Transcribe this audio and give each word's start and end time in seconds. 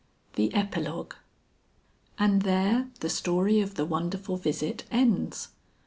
THE 0.33 0.51
EPILOGUE. 0.55 1.15
And 2.17 2.41
there 2.41 2.89
the 3.01 3.07
story 3.07 3.61
of 3.61 3.75
the 3.75 3.85
Wonderful 3.85 4.35
Visit 4.37 4.83
ends. 4.89 5.49